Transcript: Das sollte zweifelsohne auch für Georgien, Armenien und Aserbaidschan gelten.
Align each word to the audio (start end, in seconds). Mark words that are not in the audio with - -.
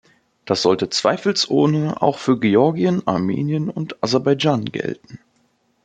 Das 0.45 0.63
sollte 0.63 0.89
zweifelsohne 0.89 2.01
auch 2.01 2.17
für 2.17 2.39
Georgien, 2.39 3.05
Armenien 3.05 3.69
und 3.69 4.03
Aserbaidschan 4.03 4.65
gelten. 4.65 5.19